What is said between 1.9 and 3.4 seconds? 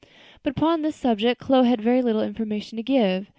little information to give.